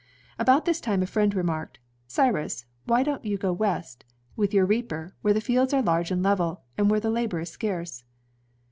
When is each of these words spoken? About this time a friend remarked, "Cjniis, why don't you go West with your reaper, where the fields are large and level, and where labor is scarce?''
About 0.39 0.65
this 0.65 0.81
time 0.81 1.03
a 1.03 1.05
friend 1.05 1.35
remarked, 1.35 1.77
"Cjniis, 2.09 2.65
why 2.85 3.03
don't 3.03 3.23
you 3.23 3.37
go 3.37 3.53
West 3.53 4.03
with 4.35 4.51
your 4.51 4.65
reaper, 4.65 5.13
where 5.21 5.31
the 5.35 5.39
fields 5.41 5.75
are 5.75 5.83
large 5.83 6.09
and 6.09 6.23
level, 6.23 6.63
and 6.75 6.89
where 6.89 6.99
labor 6.99 7.41
is 7.41 7.51
scarce?'' 7.51 8.03